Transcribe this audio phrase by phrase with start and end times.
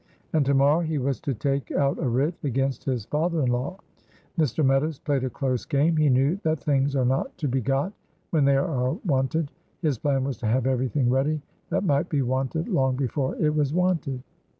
[0.33, 3.77] And to morrow he was to take out a writ against his "father in law."
[4.35, 4.65] Mr.
[4.65, 5.95] Meadows played a close game.
[5.95, 7.93] He knew that things are not to be got
[8.31, 9.51] when they are wanted.
[9.83, 13.75] His plan was to have everything ready that might be wanted long before it was
[13.75, 14.23] wanted.